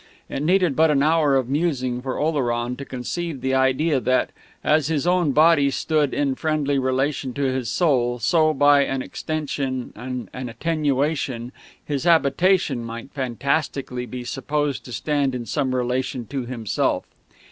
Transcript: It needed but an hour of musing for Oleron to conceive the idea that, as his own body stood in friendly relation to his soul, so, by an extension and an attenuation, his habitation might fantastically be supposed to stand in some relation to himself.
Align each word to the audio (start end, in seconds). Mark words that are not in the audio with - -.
It 0.29 0.41
needed 0.41 0.75
but 0.75 0.89
an 0.89 1.03
hour 1.03 1.35
of 1.35 1.47
musing 1.47 2.01
for 2.01 2.17
Oleron 2.17 2.75
to 2.77 2.85
conceive 2.85 3.39
the 3.41 3.53
idea 3.53 3.99
that, 3.99 4.31
as 4.63 4.87
his 4.87 5.05
own 5.05 5.31
body 5.31 5.69
stood 5.69 6.11
in 6.11 6.33
friendly 6.33 6.79
relation 6.79 7.35
to 7.35 7.43
his 7.43 7.69
soul, 7.69 8.17
so, 8.17 8.51
by 8.51 8.83
an 8.83 9.03
extension 9.03 9.93
and 9.95 10.27
an 10.33 10.49
attenuation, 10.49 11.51
his 11.85 12.05
habitation 12.05 12.83
might 12.83 13.11
fantastically 13.11 14.07
be 14.07 14.23
supposed 14.23 14.85
to 14.85 14.91
stand 14.91 15.35
in 15.35 15.45
some 15.45 15.75
relation 15.75 16.25
to 16.25 16.47
himself. 16.47 17.05